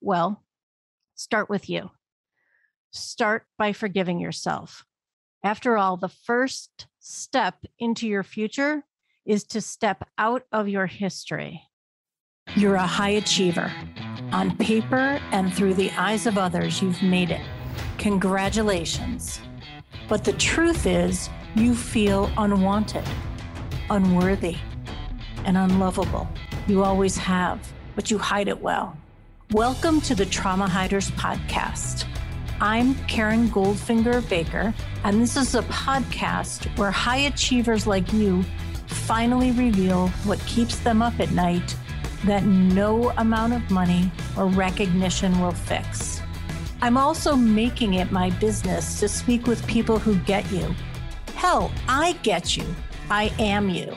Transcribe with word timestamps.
Well, 0.00 0.42
start 1.14 1.48
with 1.48 1.68
you. 1.68 1.90
Start 2.90 3.44
by 3.58 3.72
forgiving 3.72 4.18
yourself. 4.18 4.84
After 5.44 5.76
all, 5.76 5.96
the 5.96 6.08
first 6.08 6.86
step 6.98 7.64
into 7.78 8.08
your 8.08 8.22
future 8.22 8.84
is 9.26 9.44
to 9.44 9.60
step 9.60 10.08
out 10.18 10.42
of 10.52 10.68
your 10.68 10.86
history. 10.86 11.62
You're 12.56 12.74
a 12.74 12.86
high 12.86 13.10
achiever. 13.10 13.72
On 14.32 14.56
paper 14.56 15.20
and 15.30 15.52
through 15.52 15.74
the 15.74 15.90
eyes 15.92 16.26
of 16.26 16.36
others, 16.36 16.82
you've 16.82 17.02
made 17.02 17.30
it. 17.30 17.42
Congratulations. 17.98 19.40
But 20.08 20.24
the 20.24 20.32
truth 20.32 20.86
is, 20.86 21.30
you 21.54 21.74
feel 21.74 22.30
unwanted, 22.36 23.04
unworthy, 23.88 24.56
and 25.44 25.56
unlovable. 25.56 26.28
You 26.66 26.82
always 26.82 27.16
have, 27.16 27.72
but 27.94 28.10
you 28.10 28.18
hide 28.18 28.48
it 28.48 28.60
well. 28.60 28.96
Welcome 29.52 30.00
to 30.02 30.14
the 30.14 30.26
Trauma 30.26 30.68
Hiders 30.68 31.10
Podcast. 31.10 32.06
I'm 32.60 32.94
Karen 33.06 33.48
Goldfinger 33.48 34.28
Baker, 34.28 34.72
and 35.02 35.20
this 35.20 35.36
is 35.36 35.56
a 35.56 35.62
podcast 35.62 36.66
where 36.78 36.92
high 36.92 37.22
achievers 37.26 37.84
like 37.84 38.12
you 38.12 38.44
finally 38.86 39.50
reveal 39.50 40.06
what 40.22 40.38
keeps 40.46 40.78
them 40.78 41.02
up 41.02 41.18
at 41.18 41.32
night 41.32 41.74
that 42.26 42.44
no 42.44 43.10
amount 43.16 43.54
of 43.54 43.68
money 43.72 44.12
or 44.36 44.46
recognition 44.46 45.40
will 45.40 45.50
fix. 45.50 46.22
I'm 46.80 46.96
also 46.96 47.34
making 47.34 47.94
it 47.94 48.12
my 48.12 48.30
business 48.30 49.00
to 49.00 49.08
speak 49.08 49.48
with 49.48 49.66
people 49.66 49.98
who 49.98 50.14
get 50.20 50.48
you. 50.52 50.72
Hell, 51.34 51.72
I 51.88 52.12
get 52.22 52.56
you. 52.56 52.72
I 53.10 53.34
am 53.40 53.68
you. 53.68 53.96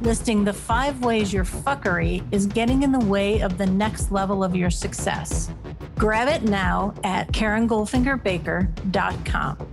listing 0.00 0.44
the 0.44 0.52
five 0.52 1.04
ways 1.04 1.32
your 1.32 1.44
fuckery 1.44 2.24
is 2.32 2.46
getting 2.46 2.82
in 2.82 2.90
the 2.92 2.98
way 2.98 3.40
of 3.40 3.56
the 3.58 3.66
next 3.66 4.10
level 4.12 4.44
of 4.44 4.56
your 4.56 4.70
success. 4.70 5.50
Grab 5.96 6.28
it 6.28 6.42
now 6.42 6.94
at 7.04 7.32
KarenGoldfingerBaker.com. 7.32 9.72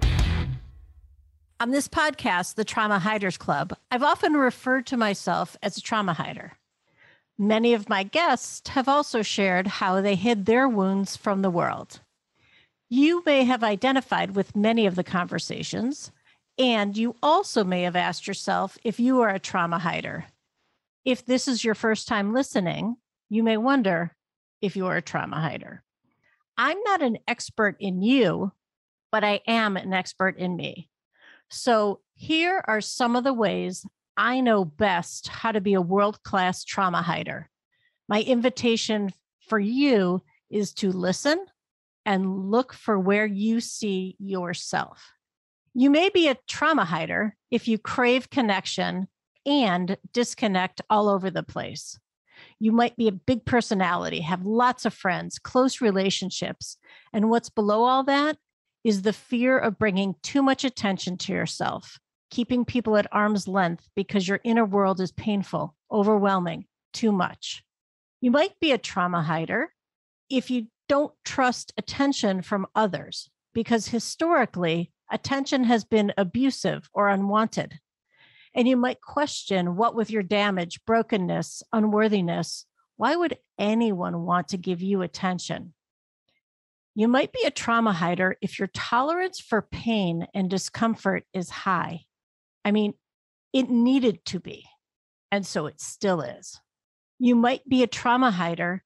On 1.62 1.72
this 1.72 1.88
podcast, 1.88 2.56
the 2.56 2.66
Trauma 2.66 3.00
Hiders 3.00 3.38
Club, 3.38 3.78
I've 3.90 4.04
often 4.04 4.34
referred 4.34 4.86
to 4.88 4.98
myself 4.98 5.56
as 5.64 5.78
a 5.78 5.82
trauma 5.82 6.12
hider. 6.14 6.58
Many 7.38 7.74
of 7.74 7.88
my 7.90 8.04
guests 8.04 8.68
have 8.70 8.90
also 8.90 9.22
shared 9.22 9.68
how 9.68 10.02
they 10.02 10.16
hid 10.16 10.46
their 10.46 10.68
wounds 10.68 11.16
from 11.16 11.42
the 11.42 11.50
world. 11.50 12.02
You 12.90 13.24
may 13.26 13.46
have 13.46 13.64
identified 13.64 14.36
with 14.36 14.56
many 14.56 14.86
of 14.86 14.96
the 14.96 15.04
conversations, 15.04 16.12
and 16.58 16.96
you 16.96 17.16
also 17.22 17.64
may 17.64 17.84
have 17.84 17.96
asked 17.96 18.28
yourself 18.28 18.78
if 18.84 19.00
you 19.00 19.22
are 19.22 19.30
a 19.30 19.40
trauma 19.40 19.80
hider. 19.80 20.26
If 21.04 21.26
this 21.26 21.48
is 21.48 21.64
your 21.64 21.76
first 21.76 22.08
time 22.08 22.34
listening, 22.34 22.96
you 23.30 23.44
may 23.44 23.58
wonder 23.58 24.16
if 24.62 24.76
you 24.76 24.88
are 24.88 24.98
a 24.98 25.02
trauma 25.02 25.40
hider. 25.40 25.84
I'm 26.58 26.82
not 26.84 27.02
an 27.02 27.18
expert 27.28 27.76
in 27.80 28.02
you, 28.02 28.54
but 29.12 29.24
I 29.24 29.42
am 29.46 29.78
an 29.78 29.94
expert 29.94 30.38
in 30.38 30.56
me. 30.56 30.90
So 31.50 32.00
here 32.16 32.64
are 32.66 32.82
some 32.82 33.16
of 33.16 33.24
the 33.24 33.34
ways 33.34 33.86
I 34.18 34.40
know 34.40 34.64
best 34.64 35.28
how 35.28 35.52
to 35.52 35.62
be 35.62 35.74
a 35.74 35.82
world 35.82 36.24
class 36.24 36.64
trauma 36.64 37.02
hider. 37.02 37.50
My 38.08 38.22
invitation 38.22 39.12
for 39.42 39.60
you 39.60 40.22
is 40.50 40.74
to 40.76 40.92
listen 40.92 41.44
and 42.06 42.50
look 42.50 42.74
for 42.74 42.98
where 42.98 43.26
you 43.26 43.60
see 43.60 44.16
yourself. 44.20 45.15
You 45.78 45.90
may 45.90 46.10
be 46.10 46.30
a 46.30 46.38
trauma 46.48 46.86
hider 46.86 47.36
if 47.52 47.68
you 47.68 47.78
crave 47.78 48.30
connection 48.30 49.08
and 49.46 49.98
disconnect 50.14 50.82
all 50.90 51.10
over 51.10 51.30
the 51.30 51.44
place. 51.44 52.00
You 52.60 52.72
might 52.72 52.96
be 52.96 53.10
a 53.10 53.14
big 53.14 53.46
personality, 53.46 54.22
have 54.22 54.46
lots 54.46 54.86
of 54.86 54.94
friends, 54.94 55.38
close 55.38 55.82
relationships. 55.82 56.78
And 57.12 57.30
what's 57.30 57.50
below 57.50 57.84
all 57.84 58.06
that 58.06 58.38
is 58.86 59.02
the 59.02 59.14
fear 59.14 59.58
of 59.58 59.78
bringing 59.78 60.16
too 60.24 60.42
much 60.42 60.64
attention 60.64 61.18
to 61.18 61.34
yourself 61.34 62.00
keeping 62.32 62.66
people 62.66 62.98
at 62.98 63.08
arm's 63.12 63.48
length 63.48 63.88
because 63.96 64.28
your 64.28 64.42
inner 64.44 64.66
world 64.66 65.00
is 65.00 65.12
painful, 65.12 65.76
overwhelming, 65.92 66.66
too 66.92 67.12
much. 67.12 67.64
You 68.20 68.32
might 68.32 68.60
be 68.60 68.72
a 68.72 68.78
trauma 68.78 69.22
hider 69.22 69.72
if 70.30 70.50
you 70.50 70.68
don't 70.90 71.14
trust 71.24 71.72
attention 71.78 72.42
from 72.42 72.68
others, 72.76 73.30
because 73.54 73.88
historically, 73.88 74.92
attention 75.12 75.64
has 75.66 75.84
been 75.84 76.14
abusive 76.18 76.90
or 76.94 77.10
unwanted. 77.10 77.80
And 78.54 78.68
you 78.68 78.78
might 78.78 79.02
question 79.02 79.76
what, 79.76 79.96
with 79.96 80.10
your 80.10 80.24
damage, 80.24 80.80
brokenness, 80.86 81.62
unworthiness, 81.74 82.66
why 82.98 83.16
would 83.16 83.38
anyone 83.60 84.24
want 84.24 84.50
to 84.50 84.58
give 84.58 84.82
you 84.82 85.02
attention? 85.02 85.74
You 86.96 87.10
might 87.10 87.34
be 87.34 87.44
a 87.46 87.52
trauma 87.52 87.92
hider 87.92 88.38
if 88.42 88.58
your 88.58 88.70
tolerance 88.74 89.42
for 89.42 89.62
pain 89.62 90.28
and 90.34 90.50
discomfort 90.50 91.26
is 91.34 91.50
high. 91.50 92.06
I 92.64 92.72
mean, 92.72 92.94
it 93.52 93.70
needed 93.70 94.24
to 94.28 94.40
be. 94.40 94.66
And 95.30 95.46
so 95.46 95.66
it 95.66 95.82
still 95.82 96.22
is. 96.22 96.60
You 97.20 97.36
might 97.36 97.68
be 97.68 97.84
a 97.84 97.88
trauma 97.88 98.32
hider 98.32 98.84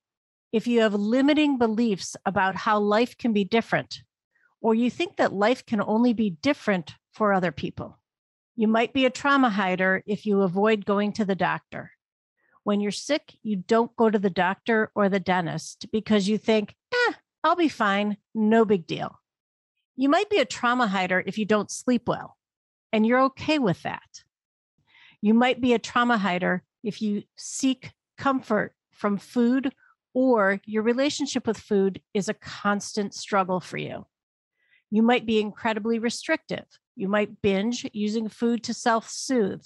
if 0.51 0.65
you 0.65 0.81
have 0.81 0.95
limiting 0.95 1.59
beliefs 1.59 2.15
about 2.25 2.55
how 2.55 2.79
life 2.79 3.15
can 3.15 3.33
be 3.33 3.43
different, 3.43 4.01
or 4.61 4.75
you 4.75 4.89
think 4.89 5.17
that 5.17 5.33
life 5.33 5.65
can 5.65 5.81
only 5.81 6.13
be 6.13 6.29
different 6.29 6.95
for 7.11 7.33
other 7.33 7.51
people. 7.51 7.97
You 8.55 8.67
might 8.67 8.93
be 8.93 9.05
a 9.05 9.09
trauma 9.09 9.49
hider 9.49 10.03
if 10.05 10.25
you 10.25 10.41
avoid 10.41 10.85
going 10.85 11.13
to 11.13 11.25
the 11.25 11.35
doctor. 11.35 11.91
When 12.63 12.81
you're 12.81 12.91
sick, 12.91 13.35
you 13.41 13.55
don't 13.55 13.95
go 13.95 14.09
to 14.09 14.19
the 14.19 14.29
doctor 14.29 14.91
or 14.95 15.07
the 15.07 15.19
dentist 15.19 15.87
because 15.91 16.27
you 16.27 16.37
think, 16.37 16.75
eh, 16.93 17.13
I'll 17.43 17.55
be 17.55 17.69
fine, 17.69 18.17
no 18.35 18.65
big 18.65 18.85
deal. 18.85 19.19
You 19.95 20.09
might 20.09 20.29
be 20.29 20.39
a 20.39 20.45
trauma 20.45 20.87
hider 20.87 21.23
if 21.25 21.37
you 21.37 21.45
don't 21.45 21.71
sleep 21.71 22.03
well 22.07 22.37
and 22.91 23.05
you're 23.05 23.21
okay 23.21 23.59
with 23.59 23.81
that. 23.83 24.23
You 25.21 25.33
might 25.33 25.61
be 25.61 25.73
a 25.73 25.79
trauma 25.79 26.17
hider 26.17 26.63
if 26.83 27.01
you 27.01 27.23
seek 27.35 27.91
comfort 28.17 28.73
from 28.91 29.17
food 29.17 29.73
or 30.13 30.59
your 30.65 30.83
relationship 30.83 31.47
with 31.47 31.57
food 31.57 32.01
is 32.13 32.29
a 32.29 32.33
constant 32.33 33.13
struggle 33.13 33.59
for 33.59 33.77
you. 33.77 34.05
You 34.91 35.03
might 35.03 35.25
be 35.25 35.39
incredibly 35.39 35.99
restrictive. 35.99 36.65
You 36.95 37.07
might 37.07 37.41
binge 37.41 37.87
using 37.93 38.27
food 38.27 38.63
to 38.63 38.73
self 38.73 39.09
soothe. 39.09 39.65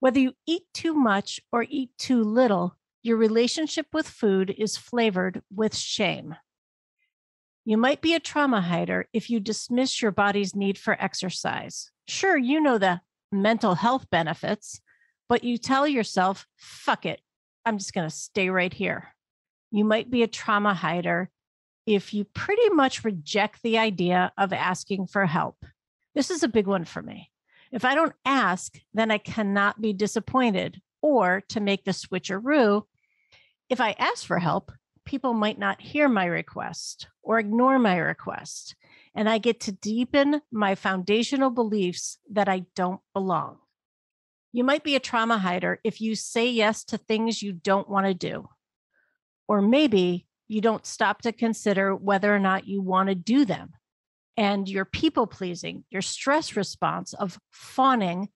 Whether 0.00 0.20
you 0.20 0.32
eat 0.46 0.62
too 0.74 0.94
much 0.94 1.40
or 1.52 1.66
eat 1.68 1.90
too 1.98 2.22
little, 2.22 2.76
your 3.02 3.16
relationship 3.16 3.86
with 3.92 4.08
food 4.08 4.54
is 4.58 4.76
flavored 4.76 5.42
with 5.54 5.76
shame. 5.76 6.36
You 7.64 7.76
might 7.76 8.00
be 8.00 8.14
a 8.14 8.20
trauma 8.20 8.60
hider 8.60 9.06
if 9.12 9.30
you 9.30 9.40
dismiss 9.40 10.02
your 10.02 10.10
body's 10.10 10.56
need 10.56 10.78
for 10.78 11.00
exercise. 11.00 11.90
Sure, 12.08 12.36
you 12.36 12.60
know 12.60 12.78
the 12.78 13.00
mental 13.30 13.74
health 13.76 14.08
benefits, 14.10 14.80
but 15.28 15.44
you 15.44 15.56
tell 15.58 15.86
yourself, 15.86 16.46
fuck 16.56 17.06
it, 17.06 17.20
I'm 17.64 17.78
just 17.78 17.92
going 17.92 18.08
to 18.08 18.14
stay 18.14 18.50
right 18.50 18.72
here. 18.72 19.14
You 19.70 19.84
might 19.84 20.10
be 20.10 20.22
a 20.22 20.26
trauma 20.26 20.74
hider 20.74 21.30
if 21.94 22.14
you 22.14 22.24
pretty 22.24 22.68
much 22.70 23.04
reject 23.04 23.62
the 23.62 23.78
idea 23.78 24.32
of 24.38 24.52
asking 24.52 25.06
for 25.06 25.26
help. 25.26 25.56
This 26.14 26.30
is 26.30 26.42
a 26.42 26.48
big 26.48 26.66
one 26.66 26.84
for 26.84 27.02
me. 27.02 27.30
If 27.72 27.84
I 27.84 27.94
don't 27.94 28.14
ask, 28.24 28.78
then 28.94 29.10
I 29.10 29.18
cannot 29.18 29.80
be 29.80 29.92
disappointed. 29.92 30.80
Or 31.02 31.42
to 31.48 31.60
make 31.60 31.84
the 31.84 31.92
switcheroo, 31.92 32.82
if 33.68 33.80
I 33.80 33.96
ask 33.98 34.26
for 34.26 34.38
help, 34.38 34.72
people 35.04 35.32
might 35.32 35.58
not 35.58 35.80
hear 35.80 36.08
my 36.08 36.26
request 36.26 37.08
or 37.22 37.38
ignore 37.38 37.78
my 37.78 37.96
request 37.96 38.76
and 39.14 39.28
I 39.28 39.38
get 39.38 39.60
to 39.60 39.72
deepen 39.72 40.40
my 40.52 40.74
foundational 40.74 41.50
beliefs 41.50 42.18
that 42.30 42.48
I 42.48 42.66
don't 42.76 43.00
belong. 43.12 43.58
You 44.52 44.64
might 44.64 44.84
be 44.84 44.96
a 44.96 45.00
trauma 45.00 45.38
hider 45.38 45.80
if 45.84 46.00
you 46.00 46.14
say 46.14 46.48
yes 46.50 46.84
to 46.84 46.98
things 46.98 47.42
you 47.42 47.52
don't 47.52 47.88
want 47.88 48.06
to 48.06 48.14
do. 48.14 48.48
Or 49.48 49.62
maybe 49.62 50.26
you 50.50 50.60
don't 50.60 50.86
stop 50.86 51.22
to 51.22 51.32
consider 51.32 51.94
whether 51.94 52.34
or 52.34 52.38
not 52.38 52.66
you 52.66 52.82
want 52.82 53.08
to 53.08 53.14
do 53.14 53.44
them. 53.44 53.70
And 54.36 54.68
your 54.68 54.84
people 54.84 55.26
pleasing, 55.26 55.84
your 55.90 56.02
stress 56.02 56.56
response 56.56 57.12
of 57.12 57.38
fawning 57.50 58.28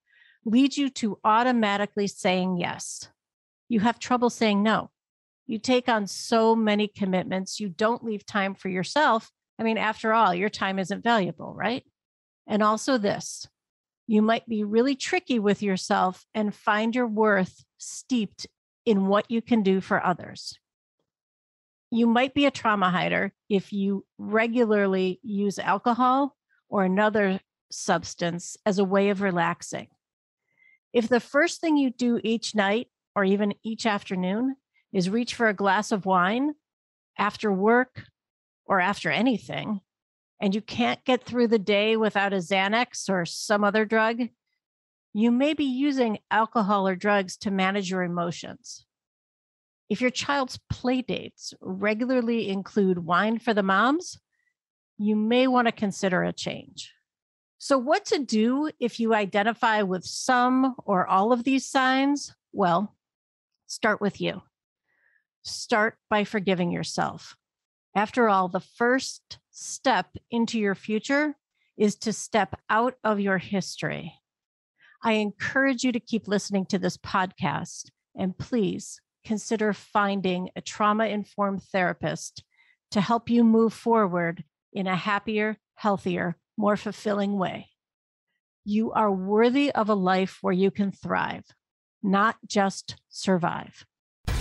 leads 0.45 0.77
you 0.77 0.91
to 0.91 1.19
automatically 1.25 2.07
saying 2.07 2.59
yes. 2.59 3.09
You 3.69 3.81
have 3.81 3.99
trouble 3.99 4.31
saying 4.31 4.63
no. 4.63 4.91
You 5.47 5.59
take 5.59 5.89
on 5.89 6.07
so 6.07 6.55
many 6.55 6.89
commitments, 6.89 7.61
you 7.61 7.69
don't 7.69 8.05
leave 8.05 8.25
time 8.25 8.55
for 8.55 8.69
yourself 8.69 9.31
I 9.59 9.63
mean, 9.63 9.79
after 9.79 10.13
all, 10.13 10.35
your 10.35 10.49
time 10.49 10.79
isn't 10.79 11.05
valuable, 11.05 11.55
right? 11.55 11.85
And 12.47 12.63
also, 12.63 12.99
this 12.99 13.47
you 14.07 14.21
might 14.21 14.47
be 14.47 14.65
really 14.65 14.95
tricky 14.95 15.39
with 15.39 15.63
yourself 15.63 16.27
and 16.35 16.55
find 16.55 16.95
your 16.95 17.07
worth 17.07 17.65
steeped 17.79 18.47
in 18.85 19.07
what 19.07 19.31
you 19.31 19.41
can 19.41 19.63
do 19.63 19.81
for 19.81 20.05
others. 20.05 20.59
You 21.95 22.09
might 22.09 22.35
be 22.35 22.45
a 22.45 22.51
trauma 22.51 22.91
hider 22.91 23.33
if 23.49 23.73
you 23.73 24.05
regularly 24.19 25.21
use 25.23 25.61
alcohol 25.61 26.37
or 26.69 26.83
another 26.83 27.39
substance 27.71 28.57
as 28.67 28.81
a 28.81 28.85
way 28.85 29.11
of 29.11 29.21
relaxing. 29.21 29.87
If 30.93 31.09
the 31.09 31.21
first 31.21 31.61
thing 31.61 31.77
you 31.77 31.91
do 31.91 32.21
each 32.25 32.53
night 32.53 32.89
or 33.15 33.23
even 33.23 33.55
each 33.63 33.87
afternoon 33.87 34.57
is 34.93 35.09
reach 35.09 35.37
for 35.37 35.47
a 35.47 35.55
glass 35.55 35.93
of 35.93 36.05
wine 36.05 36.55
after 37.17 37.53
work 37.53 38.03
or 38.67 38.81
after 38.81 39.09
anything, 39.09 39.81
and 40.41 40.53
you 40.53 40.63
can't 40.63 41.05
get 41.05 41.23
through 41.23 41.47
the 41.47 41.61
day 41.61 41.97
without 41.97 42.33
a 42.33 42.39
Xanax 42.39 43.09
or 43.09 43.25
some 43.25 43.63
other 43.63 43.85
drug, 43.85 44.31
you 45.13 45.31
may 45.31 45.55
be 45.55 45.63
using 45.63 46.19
alcohol 46.29 46.89
or 46.89 46.97
drugs 46.97 47.37
to 47.37 47.53
manage 47.53 47.89
your 47.89 48.03
emotions. 48.03 48.85
If 49.95 50.01
your 50.01 50.11
child's 50.11 50.59
play 50.69 51.03
dates 51.03 51.55
regularly 51.61 52.49
include 52.49 52.99
wine 52.99 53.39
for 53.39 53.55
the 53.55 53.63
moms, 53.63 54.19
you 54.99 55.15
may 55.15 55.47
want 55.47 55.69
to 55.69 55.73
consider 55.73 56.25
a 56.25 56.33
change. 56.33 56.93
So, 57.59 57.79
what 57.79 58.05
to 58.07 58.19
do 58.19 58.73
if 58.81 58.99
you 58.99 59.15
identify 59.15 59.83
with 59.83 60.05
some 60.05 60.75
or 60.85 61.07
all 61.07 61.33
of 61.33 61.45
these 61.45 61.65
signs? 61.65 62.35
Well, 62.51 62.97
start 63.69 64.01
with 64.01 64.21
you. 64.21 64.43
Start 65.45 65.97
by 66.11 66.25
forgiving 66.25 66.73
yourself. 66.73 67.37
After 67.95 68.29
all, 68.29 68.49
the 68.49 68.59
first 68.59 69.39
step 69.53 70.09
into 70.29 70.59
your 70.59 70.75
future 70.75 71.37
is 71.77 71.95
to 71.99 72.13
step 72.13 72.59
out 72.69 72.97
of 73.05 73.21
your 73.21 73.39
history. 73.39 74.13
I 75.05 75.13
encourage 75.13 75.85
you 75.85 75.93
to 75.93 76.01
keep 76.01 76.27
listening 76.27 76.67
to 76.67 76.81
this 76.81 76.97
podcast 76.97 77.91
and 78.17 78.37
please 78.37 79.01
consider 79.25 79.73
finding 79.73 80.51
a 80.57 80.61
trauma 80.61 81.07
informed 81.07 81.63
therapist 81.63 82.45
to 82.91 83.01
help 83.01 83.29
you 83.29 83.43
move 83.43 83.73
forward 83.73 84.45
in 84.73 84.87
a 84.87 84.97
happier, 84.97 85.57
healthier, 85.75 86.37
more 86.57 86.77
fulfilling 86.77 87.37
way. 87.37 87.69
You 88.65 88.93
are 88.93 89.13
worthy 89.13 89.73
of 89.73 89.89
a 89.89 89.95
life 89.95 90.39
where 90.41 90.53
you 90.53 90.71
can 90.71 90.93
thrive, 90.93 91.45
not 92.03 92.37
just 92.47 92.97
survive. 93.09 93.85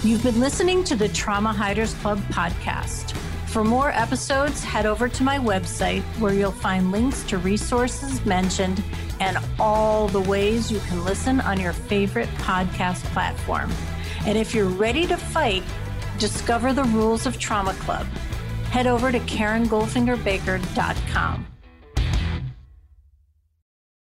You've 0.04 0.24
been 0.24 0.40
listening 0.40 0.84
to 0.86 0.96
the 0.96 1.10
Trauma 1.10 1.54
Hiders 1.54 1.94
Club 1.96 2.20
podcast. 2.30 3.16
For 3.48 3.64
more 3.64 3.92
episodes, 3.92 4.64
head 4.64 4.86
over 4.86 5.08
to 5.08 5.24
my 5.24 5.38
website 5.38 6.02
where 6.20 6.34
you'll 6.34 6.52
find 6.52 6.92
links 6.92 7.24
to 7.26 7.38
resources 7.38 8.26
mentioned 8.26 8.84
and 9.20 9.38
all 9.60 10.08
the 10.08 10.22
ways 10.22 10.72
you 10.72 10.80
can 10.80 11.06
listen 11.06 11.40
on 11.42 11.60
your 11.60 11.74
favorite 11.74 12.30
podcast 12.38 13.04
platform. 13.14 13.72
And 14.26 14.38
if 14.38 14.56
you're 14.56 14.70
ready 14.70 15.06
to 15.08 15.18
fight, 15.18 15.64
discover 16.18 16.72
the 16.74 16.86
rules 16.86 17.26
of 17.26 17.38
Trauma 17.40 17.74
Club. 17.76 18.08
Head 18.72 18.88
over 18.88 19.12
to 19.12 19.20
KarenGoldfingerBaker.com. 19.20 21.53